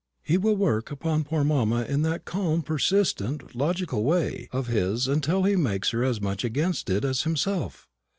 [0.23, 5.43] "He will work upon poor mamma in that calm, persistent, logical way of his till
[5.43, 7.87] he makes her as much against it as himself."